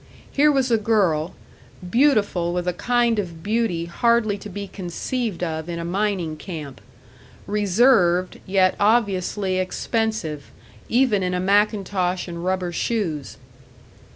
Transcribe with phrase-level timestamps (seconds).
[0.31, 1.35] Here was a girl,
[1.87, 6.81] beautiful with a kind of beauty hardly to be conceived of in a mining camp;
[7.45, 10.49] reserved, yet obviously expensive
[10.89, 13.37] even in a mackintosh and rubber shoes.